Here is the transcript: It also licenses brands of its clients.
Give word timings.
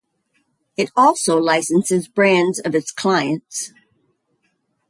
It 0.77 0.89
also 0.95 1.37
licenses 1.37 2.07
brands 2.07 2.59
of 2.59 2.73
its 2.73 2.91
clients. 2.91 3.71